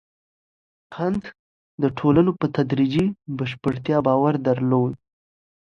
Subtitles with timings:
[0.93, 1.23] کنت
[1.81, 3.05] د ټولنو په تدریجي
[3.37, 4.91] بشپړتیا باور درلود.